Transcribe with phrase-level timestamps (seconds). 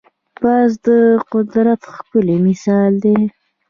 [0.41, 0.87] باز د
[1.33, 3.17] قدرت ښکلی مثال دی